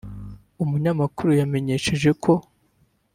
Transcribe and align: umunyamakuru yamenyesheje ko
umunyamakuru 0.63 1.29
yamenyesheje 1.39 2.09
ko 2.23 2.33